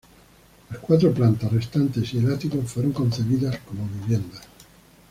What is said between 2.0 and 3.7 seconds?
y el ático fueron concebidas